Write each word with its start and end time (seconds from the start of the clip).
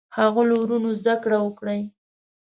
ښاغلو 0.15 0.55
وروڼو 0.59 0.89
زده 1.01 1.15
کړه 1.23 1.37
وکړئ. 1.41 1.81